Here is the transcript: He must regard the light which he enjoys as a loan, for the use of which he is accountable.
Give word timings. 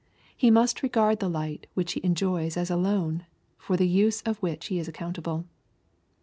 He 0.35 0.49
must 0.49 0.81
regard 0.81 1.19
the 1.19 1.29
light 1.29 1.67
which 1.75 1.93
he 1.93 2.01
enjoys 2.03 2.57
as 2.57 2.71
a 2.71 2.75
loan, 2.75 3.27
for 3.59 3.77
the 3.77 3.87
use 3.87 4.23
of 4.23 4.39
which 4.41 4.65
he 4.65 4.79
is 4.79 4.87
accountable. 4.87 5.45